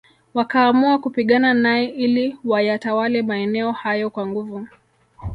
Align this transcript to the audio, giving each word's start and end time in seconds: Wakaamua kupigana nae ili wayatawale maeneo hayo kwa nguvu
Wakaamua 0.33 0.99
kupigana 0.99 1.53
nae 1.53 1.85
ili 1.85 2.37
wayatawale 2.45 3.21
maeneo 3.21 3.71
hayo 3.71 4.09
kwa 4.09 4.27
nguvu 4.27 4.67